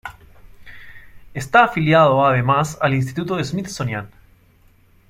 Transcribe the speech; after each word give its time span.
Está 1.35 1.63
afiliado 1.65 2.25
además 2.25 2.75
al 2.81 2.95
Instituto 2.95 3.37
Smithsonian. 3.43 4.09